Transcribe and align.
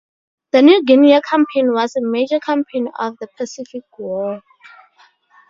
The 0.51 0.63
New 0.63 0.83
Guinea 0.83 1.21
campaign 1.21 1.73
was 1.75 1.95
a 1.95 2.01
major 2.01 2.39
campaign 2.39 2.87
of 2.97 3.17
the 3.19 3.27
Pacific 3.37 3.83
War. 3.99 4.41